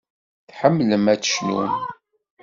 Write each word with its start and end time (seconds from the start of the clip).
Tḥemmlem 0.49 1.05
ad 1.13 1.19
tecnum. 1.21 1.73